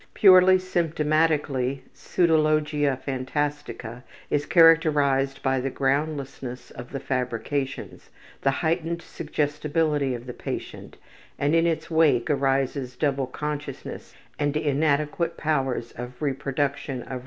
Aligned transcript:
Purely 0.15 0.57
symptomatically 0.57 1.81
pseudologia 1.93 2.97
phantastica 3.03 4.01
is 4.31 4.47
characterized 4.47 5.43
by 5.43 5.59
the 5.59 5.69
groundlessness 5.69 6.71
of 6.71 6.91
the 6.91 6.99
fabrications, 6.99 8.09
the 8.41 8.49
heightened 8.65 9.03
suggestibility 9.03 10.15
of 10.15 10.25
the 10.25 10.33
patient, 10.33 10.97
and 11.37 11.53
in 11.53 11.67
its 11.67 11.91
wake 11.91 12.31
arises 12.31 12.95
double 12.95 13.27
consciousness 13.27 14.15
and 14.39 14.57
inadequate 14.57 15.37
powers 15.37 15.91
of 15.91 16.19
reproduction 16.19 17.01
of 17.03 17.07
reality. 17.09 17.19